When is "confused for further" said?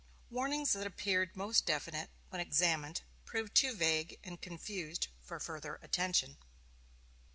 4.41-5.75